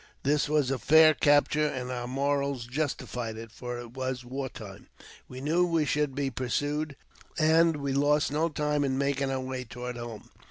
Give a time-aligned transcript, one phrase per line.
[0.23, 4.87] This was a fair capture, and our morals justified it, for it was war time.
[5.27, 6.95] We knew we should be pursued,
[7.37, 10.31] and we lost no time in making our way toward home.